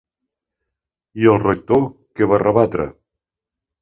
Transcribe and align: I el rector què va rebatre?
I 1.23 1.29
el 1.33 1.37
rector 1.43 1.85
què 2.21 2.31
va 2.33 2.41
rebatre? 2.45 2.89